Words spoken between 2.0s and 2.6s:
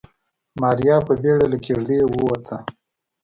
ووته.